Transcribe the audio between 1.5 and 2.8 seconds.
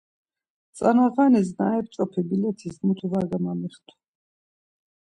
na ep̌ç̌opi bilet̆is